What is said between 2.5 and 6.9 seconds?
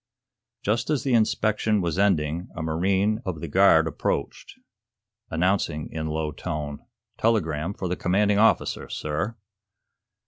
a marine of the guard approached, announcing in a low tone: